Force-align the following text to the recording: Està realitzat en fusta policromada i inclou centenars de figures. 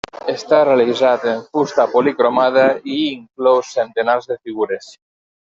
Està 0.31 0.61
realitzat 0.61 1.27
en 1.31 1.43
fusta 1.57 1.85
policromada 1.91 2.65
i 2.97 2.97
inclou 3.11 3.63
centenars 3.75 4.29
de 4.33 4.43
figures. 4.49 4.91